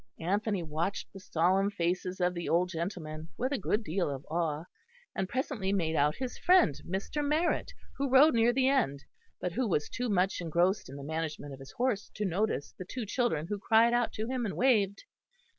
Anthony 0.19 0.63
watched 0.63 1.13
the 1.13 1.19
solemn 1.19 1.69
faces 1.69 2.19
of 2.19 2.33
the 2.33 2.49
old 2.49 2.69
gentlemen 2.69 3.29
with 3.37 3.51
a 3.51 3.59
good 3.59 3.83
deal 3.83 4.09
of 4.09 4.25
awe, 4.31 4.63
and 5.15 5.29
presently 5.29 5.71
made 5.71 5.95
out 5.95 6.15
his 6.15 6.39
friend, 6.39 6.73
Mr. 6.83 7.23
Marrett, 7.23 7.71
who 7.97 8.09
rode 8.09 8.33
near 8.33 8.51
the 8.51 8.67
end, 8.67 9.03
but 9.39 9.51
who 9.51 9.67
was 9.69 9.89
too 9.89 10.09
much 10.09 10.41
engrossed 10.41 10.89
in 10.89 10.95
the 10.95 11.03
management 11.03 11.53
of 11.53 11.59
his 11.59 11.73
horse 11.73 12.09
to 12.15 12.25
notice 12.25 12.73
the 12.79 12.83
two 12.83 13.05
children 13.05 13.45
who 13.45 13.59
cried 13.59 13.93
out 13.93 14.11
to 14.13 14.25
him 14.27 14.43
and 14.43 14.57
waved. 14.57 15.03